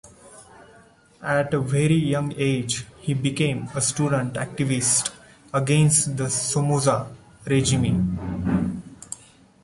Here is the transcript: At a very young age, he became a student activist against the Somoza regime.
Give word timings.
At 1.21 1.53
a 1.53 1.59
very 1.59 1.93
young 1.93 2.33
age, 2.35 2.87
he 3.01 3.13
became 3.13 3.69
a 3.75 3.81
student 3.81 4.33
activist 4.33 5.11
against 5.53 6.17
the 6.17 6.27
Somoza 6.27 7.15
regime. 7.45 8.81